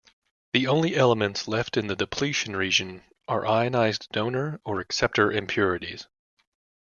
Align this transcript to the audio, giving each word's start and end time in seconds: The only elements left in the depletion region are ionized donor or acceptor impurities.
The 0.53 0.65
only 0.65 0.95
elements 0.95 1.47
left 1.47 1.77
in 1.77 1.85
the 1.85 1.95
depletion 1.95 2.55
region 2.55 3.03
are 3.27 3.45
ionized 3.45 4.07
donor 4.11 4.59
or 4.65 4.79
acceptor 4.79 5.31
impurities. 5.31 6.07